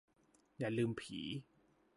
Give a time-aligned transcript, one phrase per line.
[0.57, 1.19] อย่าลืมผี